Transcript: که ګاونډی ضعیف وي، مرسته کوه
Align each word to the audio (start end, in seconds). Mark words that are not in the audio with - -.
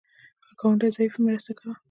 که 0.45 0.51
ګاونډی 0.59 0.89
ضعیف 0.95 1.13
وي، 1.15 1.21
مرسته 1.27 1.51
کوه 1.57 1.73